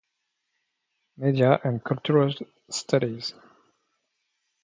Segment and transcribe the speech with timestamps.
[1.15, 2.33] Media and cultural
[2.71, 3.35] studies.